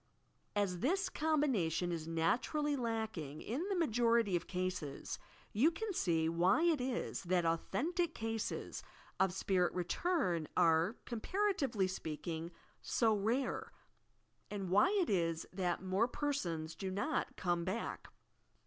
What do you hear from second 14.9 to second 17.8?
it is that more persons do not "come